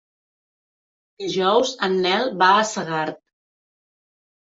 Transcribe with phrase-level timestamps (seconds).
[1.25, 3.25] Dijous en Nel va a Segart.